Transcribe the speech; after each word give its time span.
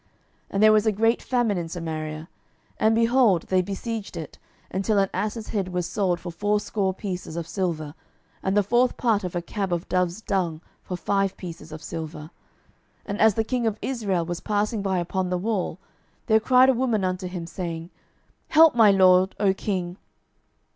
12:006:025 0.05 0.09
And 0.49 0.63
there 0.63 0.71
was 0.71 0.85
a 0.87 0.91
great 0.91 1.21
famine 1.21 1.57
in 1.59 1.69
Samaria: 1.69 2.27
and, 2.79 2.95
behold, 2.95 3.43
they 3.49 3.61
besieged 3.61 4.17
it, 4.17 4.39
until 4.71 4.97
an 4.97 5.11
ass's 5.13 5.49
head 5.49 5.67
was 5.67 5.85
sold 5.85 6.19
for 6.19 6.31
fourscore 6.31 6.91
pieces 6.91 7.35
of 7.35 7.47
silver, 7.47 7.93
and 8.41 8.57
the 8.57 8.63
fourth 8.63 8.97
part 8.97 9.23
of 9.23 9.35
a 9.35 9.43
cab 9.43 9.71
of 9.71 9.87
dove's 9.87 10.19
dung 10.21 10.59
for 10.81 10.97
five 10.97 11.37
pieces 11.37 11.71
of 11.71 11.83
silver. 11.83 12.31
12:006:026 13.01 13.01
And 13.05 13.21
as 13.21 13.33
the 13.35 13.43
king 13.43 13.67
of 13.67 13.77
Israel 13.79 14.25
was 14.25 14.39
passing 14.39 14.81
by 14.81 14.97
upon 14.97 15.29
the 15.29 15.37
wall, 15.37 15.77
there 16.25 16.39
cried 16.39 16.69
a 16.69 16.73
woman 16.73 17.03
unto 17.05 17.27
him, 17.27 17.45
saying, 17.45 17.91
Help, 18.47 18.73
my 18.73 18.89
lord, 18.89 19.35
O 19.39 19.53
king. 19.53 19.97